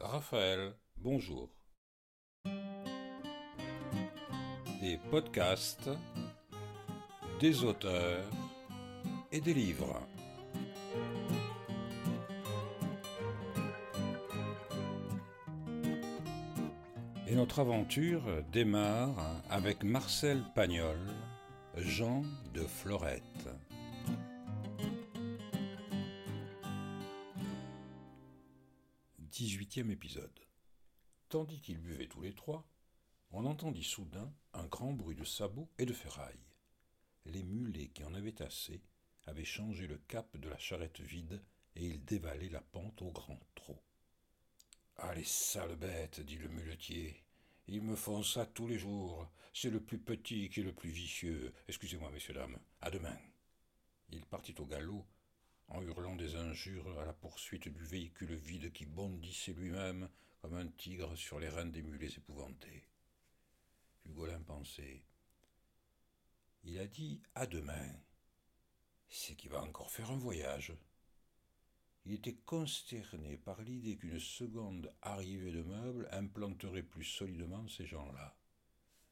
[0.00, 1.50] Raphaël, bonjour.
[4.80, 5.90] Des podcasts,
[7.40, 8.30] des auteurs
[9.32, 10.00] et des livres.
[17.26, 18.22] Et notre aventure
[18.52, 21.00] démarre avec Marcel Pagnol,
[21.76, 22.22] Jean
[22.54, 23.48] de Florette.
[29.38, 30.40] 18e épisode.
[31.28, 32.68] Tandis qu'ils buvaient tous les trois,
[33.30, 36.48] on entendit soudain un grand bruit de sabots et de ferrailles.
[37.24, 38.82] Les mulets qui en avaient assez
[39.26, 41.40] avaient changé le cap de la charrette vide
[41.76, 43.80] et ils dévalaient la pente au grand trot.
[44.96, 47.22] Ah, les sales bêtes, dit le muletier.
[47.68, 49.30] Ils me font ça tous les jours.
[49.54, 51.54] C'est le plus petit qui est le plus vicieux.
[51.68, 52.58] Excusez-moi, messieurs, dames.
[52.80, 53.16] À demain.
[54.10, 55.06] Il partit au galop,
[55.68, 60.08] en hurlant des injures à la poursuite du véhicule vide qui bondissait lui-même
[60.40, 62.84] comme un tigre sur les reins des mulets épouvantés.
[64.06, 65.02] Hugolin pensait.
[66.64, 67.92] Il a dit à demain.
[69.08, 70.72] C'est qu'il va encore faire un voyage.
[72.04, 78.34] Il était consterné par l'idée qu'une seconde arrivée de meubles implanterait plus solidement ces gens-là.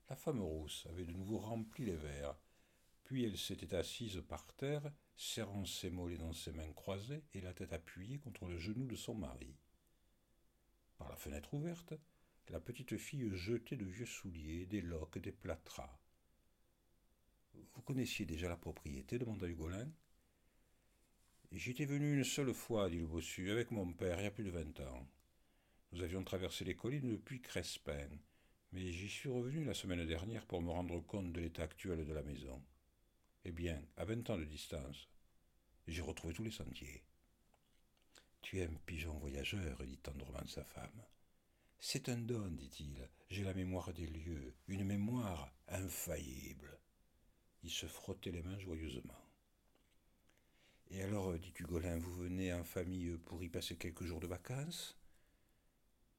[0.09, 2.37] La femme rousse avait de nouveau rempli les verres,
[3.07, 7.55] puis elle s'était assise par terre, serrant ses mollets dans ses mains croisées et la
[7.55, 9.55] tête appuyée contre le genou de son mari.
[10.99, 11.95] Par la fenêtre ouverte,
[12.49, 16.01] la petite fille jetait de vieux souliers, des loques, des plâtras.
[17.55, 19.21] Vous connaissiez déjà la propriété?
[19.21, 19.89] demanda Hugolin.
[21.53, 24.43] J'étais venu une seule fois, dit le bossu, avec mon père, il y a plus
[24.43, 25.07] de vingt ans.
[25.93, 28.09] Nous avions traversé les collines depuis Crespin,
[28.73, 32.13] mais j'y suis revenu la semaine dernière pour me rendre compte de l'état actuel de
[32.13, 32.61] la maison.
[33.49, 35.09] Eh bien, à vingt ans de distance,
[35.87, 37.05] j'ai retrouvé tous les sentiers.
[38.43, 41.05] Tu es un pigeon voyageur, dit tendrement sa femme.
[41.79, 43.09] C'est un don, dit-il.
[43.31, 46.77] J'ai la mémoire des lieux, une mémoire infaillible.
[47.63, 49.15] Il se frottait les mains joyeusement.
[50.91, 54.99] Et alors, dit Hugolin, vous venez en famille pour y passer quelques jours de vacances?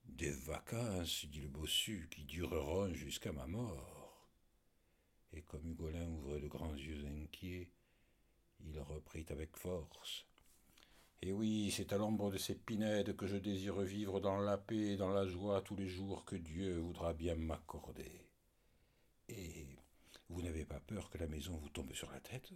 [0.05, 4.06] Des vacances, dit le bossu, qui dureront jusqu'à ma mort.
[5.33, 7.69] Et comme Hugolin ouvrait de grands yeux inquiets,
[8.65, 10.25] il reprit avec force.
[11.21, 14.93] Et oui, c'est à l'ombre de ces pinèdes que je désire vivre dans la paix
[14.93, 18.21] et dans la joie tous les jours que Dieu voudra bien m'accorder.
[19.27, 19.65] Et
[20.29, 22.51] vous n'avez pas peur que la maison vous tombe sur la tête?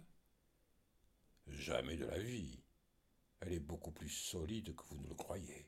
[1.48, 2.62] Jamais de la vie.
[3.40, 5.66] Elle est beaucoup plus solide que vous ne le croyez.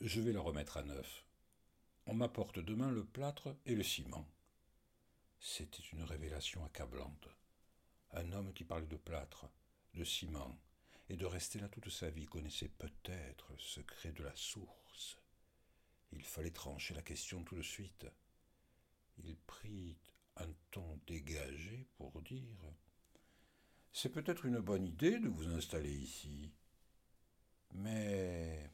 [0.00, 1.24] Je vais la remettre à neuf.
[2.06, 4.28] On m'apporte demain le plâtre et le ciment.
[5.40, 7.28] C'était une révélation accablante.
[8.12, 9.46] Un homme qui parle de plâtre,
[9.94, 10.56] de ciment,
[11.08, 15.18] et de rester là toute sa vie connaissait peut-être le secret de la source.
[16.12, 18.06] Il fallait trancher la question tout de suite.
[19.18, 19.96] Il prit
[20.36, 22.60] un ton dégagé pour dire
[23.92, 26.52] C'est peut-être une bonne idée de vous installer ici.
[27.72, 28.65] Mais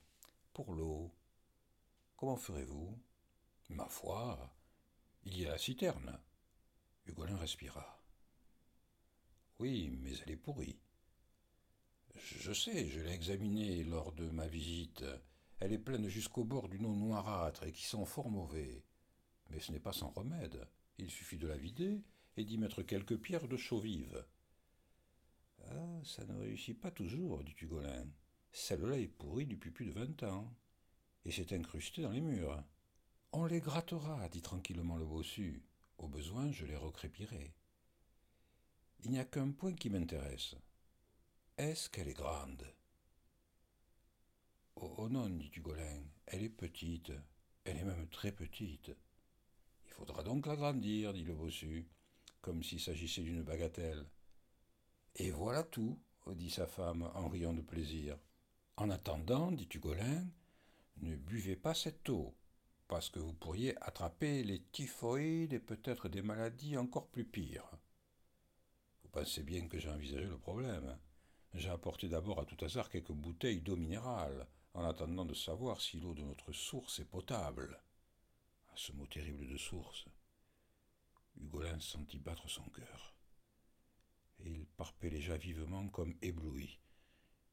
[0.52, 1.10] pour l'eau,
[2.16, 2.98] comment ferez-vous?
[3.70, 4.54] Ma foi,
[5.24, 6.18] il y a la citerne.
[7.06, 8.02] Hugolin respira.
[9.58, 10.78] Oui, mais elle est pourrie.
[12.14, 15.04] Je sais, je l'ai examinée lors de ma visite.
[15.58, 18.84] Elle est pleine jusqu'au bord d'une eau noirâtre et qui sent fort mauvais.
[19.50, 20.68] Mais ce n'est pas sans remède.
[20.98, 22.02] Il suffit de la vider
[22.36, 24.24] et d'y mettre quelques pierres de chaux vive.
[25.70, 28.06] Ah, ça ne réussit pas toujours, dit Hugolin.
[28.52, 30.54] Celle-là est pourrie depuis plus de vingt ans,
[31.24, 32.62] et s'est incrustée dans les murs.
[33.32, 35.62] On les grattera, dit tranquillement le bossu.
[35.98, 37.54] Au besoin, je les recrépirai.
[39.04, 40.54] Il n'y a qu'un point qui m'intéresse.
[41.56, 42.66] Est-ce qu'elle est grande?
[44.76, 47.12] Oh, non, dit Hugolin, elle est petite,
[47.64, 48.90] elle est même très petite.
[49.86, 51.88] Il faudra donc l'agrandir, dit le bossu,
[52.40, 54.04] comme s'il s'agissait d'une bagatelle.
[55.16, 58.18] Et voilà tout, dit sa femme en riant de plaisir.
[58.76, 60.26] En attendant, dit Hugolin,
[60.98, 62.34] ne buvez pas cette eau,
[62.88, 67.70] parce que vous pourriez attraper les typhoïdes et peut-être des maladies encore plus pires.
[69.02, 70.98] Vous pensez bien que j'ai envisagé le problème.
[71.54, 76.00] J'ai apporté d'abord à tout hasard quelques bouteilles d'eau minérale, en attendant de savoir si
[76.00, 77.78] l'eau de notre source est potable.
[78.72, 80.06] À ce mot terrible de source,
[81.36, 83.14] Hugolin sentit battre son cœur.
[84.38, 86.78] Et il parpelleja vivement comme ébloui.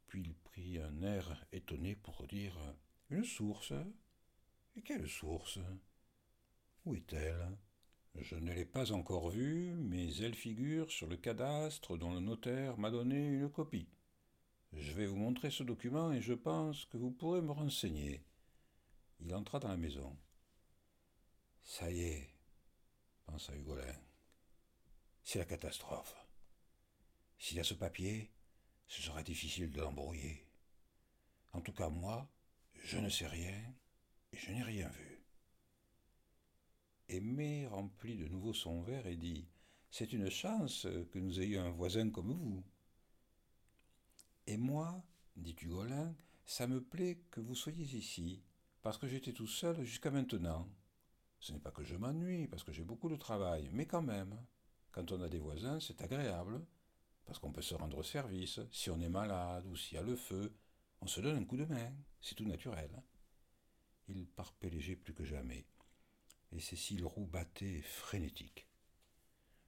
[0.09, 2.57] Puis il prit un air étonné pour dire
[3.11, 3.73] Une source
[4.83, 5.59] Quelle source?
[6.83, 7.55] Où est-elle?
[8.15, 12.79] Je ne l'ai pas encore vue, mais elle figure sur le cadastre dont le notaire
[12.79, 13.87] m'a donné une copie.
[14.73, 18.25] Je vais vous montrer ce document et je pense que vous pourrez me renseigner.
[19.19, 20.17] Il entra dans la maison.
[21.61, 22.29] Ça y est,
[23.27, 23.95] pensa Hugolin.
[25.23, 26.15] C'est la catastrophe.
[27.37, 28.31] S'il y a ce papier,
[28.89, 30.45] ce sera difficile de l'embrouiller.
[31.53, 32.27] En tout cas, moi,
[32.73, 33.75] je ne sais rien
[34.33, 35.23] et je n'ai rien vu.
[37.07, 39.47] Aimé remplit de nouveau son verre et dit
[39.91, 42.63] C'est une chance que nous ayons un voisin comme vous.
[44.47, 45.03] Et moi,
[45.35, 46.15] dit Hugolin,
[46.45, 48.43] ça me plaît que vous soyez ici,
[48.81, 50.67] parce que j'étais tout seul jusqu'à maintenant.
[51.39, 54.35] Ce n'est pas que je m'ennuie, parce que j'ai beaucoup de travail, mais quand même,
[54.91, 56.65] quand on a des voisins, c'est agréable,
[57.29, 58.59] parce qu'on peut se rendre service.
[58.71, 60.51] Si on est malade ou s'il y a le feu,
[60.99, 62.89] on se donne un coup de main, c'est tout naturel.
[64.07, 65.67] Il parpélégeait plus que jamais,
[66.51, 67.83] et ses cils roux battaient.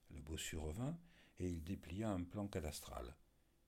[0.09, 0.97] Le bossu revint,
[1.37, 3.15] et il déplia un plan cadastral.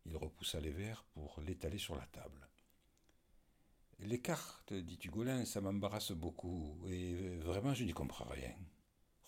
[0.06, 2.50] Il repoussa les verres pour l'étaler sur la table.
[4.00, 8.56] Les cartes, dit Hugolin, ça m'embarrasse beaucoup, et vraiment je n'y comprends rien.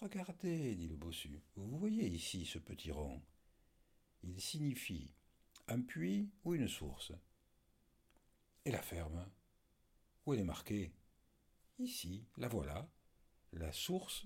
[0.02, 3.22] Regardez, dit le bossu, vous voyez ici ce petit rond.
[4.28, 5.14] Il signifie
[5.68, 7.12] un puits ou une source.
[8.66, 9.30] Et la ferme
[10.26, 10.92] Où elle est marquée
[11.78, 12.90] Ici, la voilà.
[13.54, 14.26] La source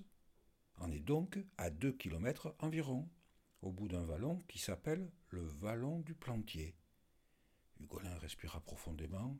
[0.76, 3.10] en est donc à deux kilomètres environ
[3.60, 6.74] au bout d'un vallon qui s'appelle le vallon du Plantier.
[7.78, 9.38] Hugolin respira profondément,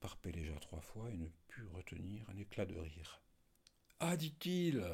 [0.00, 3.22] parpélégea trois fois et ne put retenir un éclat de rire.
[3.98, 4.84] Ah, dit-il,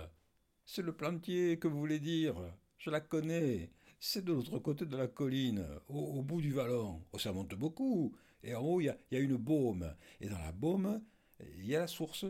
[0.65, 2.37] c'est le Plantier que vous voulez dire.
[2.77, 3.73] Je la connais.
[4.01, 7.03] C'est de l'autre côté de la colline, au, bout du vallon.
[7.13, 8.15] Oh, ça monte beaucoup.
[8.45, 9.93] Et en haut, il y, a une baume.
[10.21, 11.03] Et dans la baume,
[11.41, 12.25] il y a la source.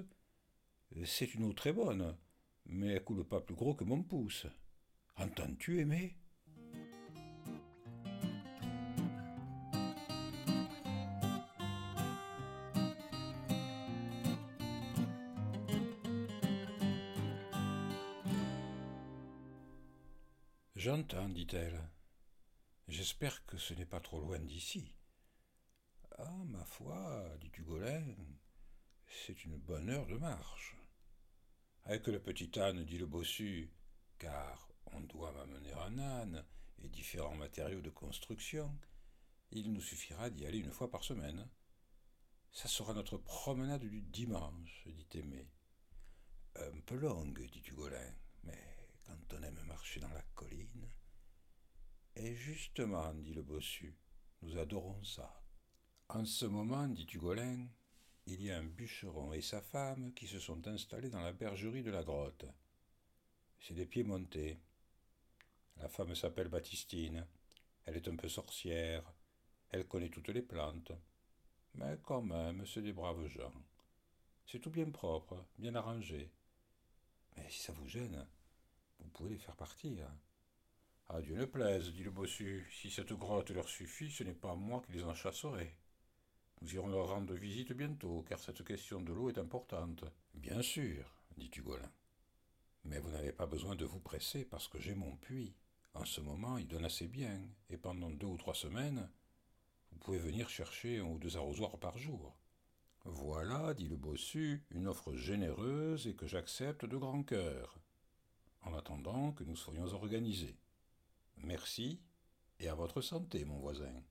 [1.04, 2.16] C'est une eau très bonne,
[2.64, 4.46] mais elle coule pas plus gros que mon pouce.
[5.16, 6.16] Entends-tu, Aimé?
[20.78, 21.82] J'entends, dit-elle.
[22.86, 24.94] J'espère que ce n'est pas trop loin d'ici.
[26.18, 28.14] Ah, ma foi, dit Hugolin,
[29.08, 30.76] c'est une bonne heure de marche.
[31.82, 33.72] Avec le petit âne, dit le bossu,
[34.20, 36.44] car on doit m'amener un âne
[36.78, 38.72] et différents matériaux de construction,
[39.50, 41.48] il nous suffira d'y aller une fois par semaine.
[42.52, 45.50] Ça sera notre promenade du dimanche, dit Aimé.
[46.54, 48.14] Un peu longue, dit Hugolin,
[48.44, 48.77] mais
[49.08, 50.86] quand on aime marcher dans la colline.
[52.14, 53.96] Et justement, dit le bossu,
[54.42, 55.42] nous adorons ça.
[56.08, 57.68] En ce moment, dit Hugolin,
[58.26, 61.82] il y a un bûcheron et sa femme qui se sont installés dans la bergerie
[61.82, 62.44] de la grotte.
[63.60, 64.58] C'est des pieds montés.
[65.78, 67.26] La femme s'appelle Baptistine.
[67.86, 69.10] Elle est un peu sorcière.
[69.70, 70.92] Elle connaît toutes les plantes.
[71.74, 73.54] Mais quand même, c'est des braves gens.
[74.46, 76.30] C'est tout bien propre, bien arrangé.
[77.36, 78.26] Mais si ça vous gêne,
[79.00, 80.08] vous pouvez les faire partir.
[81.08, 82.68] Ah, Dieu ne plaise, dit le bossu.
[82.70, 85.74] Si cette grotte leur suffit, ce n'est pas moi qui les en chasserai.
[86.60, 90.04] Nous irons leur rendre visite bientôt, car cette question de l'eau est importante.
[90.34, 91.90] Bien sûr, dit Hugolin.
[92.84, 95.54] Mais vous n'avez pas besoin de vous presser, parce que j'ai mon puits.
[95.94, 97.40] En ce moment, il donne assez bien,
[97.70, 99.08] et pendant deux ou trois semaines,
[99.90, 102.36] vous pouvez venir chercher un ou deux arrosoirs par jour.
[103.04, 107.78] Voilà, dit le bossu, une offre généreuse et que j'accepte de grand cœur
[108.68, 110.56] en attendant que nous soyons organisés.
[111.38, 112.00] Merci,
[112.60, 114.02] et à votre santé, mon voisin.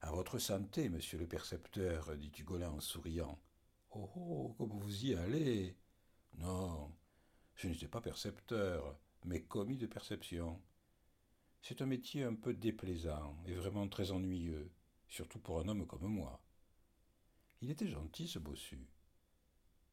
[0.00, 3.38] À votre santé, monsieur le percepteur, dit Hugolin en souriant.
[3.90, 5.76] Oh, oh, comme vous y allez
[6.34, 6.92] Non,
[7.54, 10.62] je n'étais pas percepteur, mais commis de perception.
[11.62, 14.70] C'est un métier un peu déplaisant et vraiment très ennuyeux,
[15.08, 16.42] surtout pour un homme comme moi.
[17.60, 18.86] Il était gentil, ce bossu,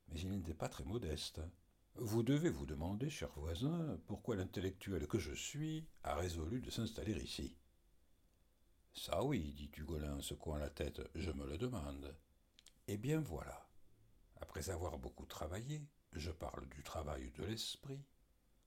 [0.09, 1.41] mais il n'était pas très modeste.
[1.97, 7.13] Vous devez vous demander, cher voisin, pourquoi l'intellectuel que je suis a résolu de s'installer
[7.21, 7.55] ici.
[8.93, 12.17] Ça oui, dit Hugolin en secouant la tête, je me le demande.
[12.87, 13.69] Eh bien voilà.
[14.41, 18.03] Après avoir beaucoup travaillé, je parle du travail de l'esprit,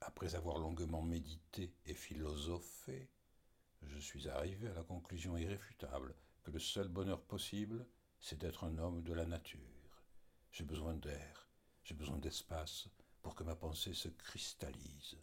[0.01, 3.11] après avoir longuement médité et philosophé,
[3.83, 6.15] je suis arrivé à la conclusion irréfutable
[6.45, 7.87] que le seul bonheur possible,
[8.21, 10.05] c'est d'être un homme de la nature.
[10.53, 11.49] J'ai besoin d'air,
[11.83, 12.89] j'ai besoin d'espace,
[13.27, 15.19] pour que ma pensée se cristallise.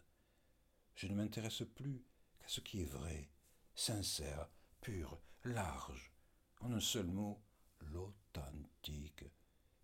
[0.94, 2.04] Je ne m'intéresse plus
[2.38, 3.30] qu'à ce qui est vrai,
[3.74, 4.46] sincère,
[4.82, 6.12] pur, large,
[6.60, 7.42] en un seul mot,
[7.80, 9.24] l'authentique.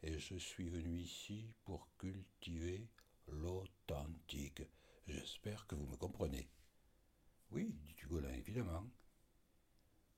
[0.02, 2.90] et je suis venu ici pour cultiver
[3.26, 4.64] l'authentique.
[5.06, 6.50] J'espère que vous me comprenez.
[7.52, 8.86] Oui, dit Hugolin, évidemment.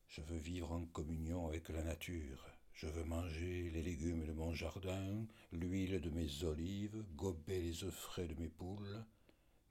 [0.09, 2.49] Je veux vivre en communion avec la nature.
[2.75, 7.95] Je veux manger les légumes de mon jardin, l'huile de mes olives, gober les œufs
[7.95, 9.05] frais de mes poules,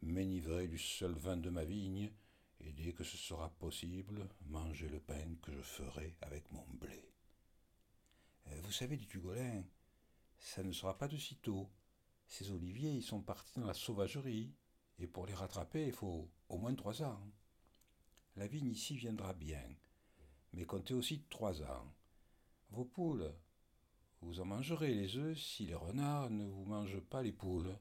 [0.01, 2.11] m'enivrer du seul vin de ma vigne,
[2.61, 7.11] et dès que ce sera possible, manger le pain que je ferai avec mon blé.
[8.47, 9.63] Euh, vous savez, dit Hugolin,
[10.39, 11.69] ça ne sera pas de sitôt.
[12.27, 14.53] Ces oliviers, ils sont partis dans la sauvagerie,
[14.99, 17.21] et pour les rattraper, il faut au moins trois ans.
[18.37, 19.67] La vigne ici viendra bien,
[20.53, 21.91] mais comptez aussi trois ans.
[22.71, 23.33] Vos poules,
[24.21, 27.77] vous en mangerez les œufs si les renards ne vous mangent pas les poules.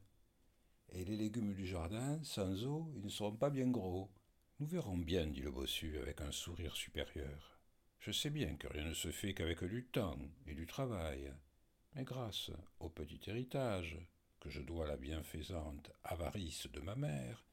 [0.89, 4.11] Et les légumes du jardin, sans eau, ils ne seront pas bien gros.
[4.59, 7.61] Nous verrons bien, dit le bossu avec un sourire supérieur.
[8.01, 10.19] Je sais bien que rien ne se fait qu'avec du temps
[10.49, 11.33] et du travail,
[11.95, 13.97] mais grâce au petit héritage
[14.41, 17.47] que je dois à la bienfaisante avarice de ma mère,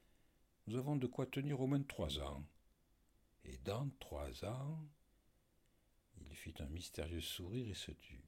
[0.66, 2.44] nous avons de quoi tenir au moins trois ans.
[3.46, 4.88] Et dans trois ans,
[6.38, 8.24] fit un mystérieux sourire et se tut.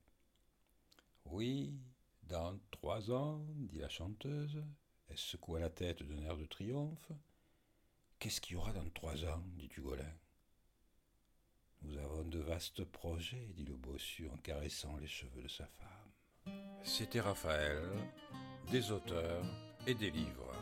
[1.26, 1.80] Oui,
[2.24, 4.64] dans trois ans, dit la chanteuse,
[5.08, 7.12] elle secoua la tête d'un air de triomphe.
[8.18, 10.14] Qu'est-ce qu'il y aura dans trois ans dit Hugolin.
[11.82, 16.54] Nous avons de vastes projets, dit le bossu en caressant les cheveux de sa femme.
[16.84, 17.82] C'était Raphaël,
[18.70, 19.46] des auteurs
[19.88, 20.54] et des livres.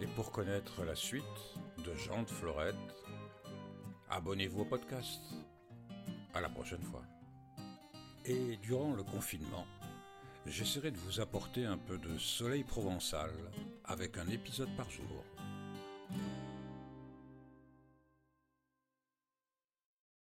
[0.00, 2.74] Et pour connaître la suite de Jean de Florette,
[4.10, 5.20] abonnez-vous au podcast.
[6.34, 7.02] À la prochaine fois.
[8.24, 9.66] Et durant le confinement,
[10.46, 13.30] j'essaierai de vous apporter un peu de soleil provençal
[13.84, 15.24] avec un épisode par jour.